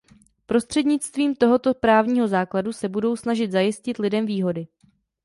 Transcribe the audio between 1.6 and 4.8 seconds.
právního základu se budou snažit zajistit lidem výhody.